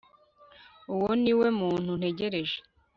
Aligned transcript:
Uwo 0.93 1.09
niwe 1.21 1.47
muntu 1.59 1.91
ntegereje 1.99 2.57